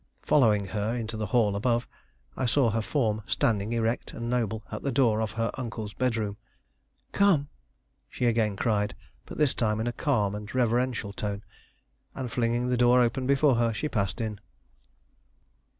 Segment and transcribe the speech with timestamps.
[0.23, 1.87] Following her into the hall above,
[2.35, 6.37] I saw her form standing erect and noble at the door of her uncle's bedroom.
[7.11, 7.49] "Come!"
[8.09, 8.95] she again cried,
[9.27, 11.43] but this time in a calm and reverential tone;
[12.15, 14.39] and flinging the door open before her, she passed in.